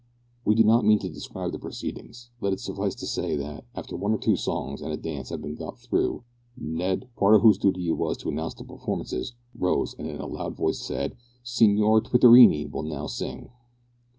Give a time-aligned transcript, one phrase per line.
[0.45, 2.31] We do not mean to describe the proceedings.
[2.41, 5.43] Let it suffice to say that, after one or two songs and a dance had
[5.43, 6.23] been got through,
[6.57, 10.25] Ned, part of whose duty it was to announce the performances, rose and in a
[10.25, 13.51] loud voice said "Signor Twittorini will now sing."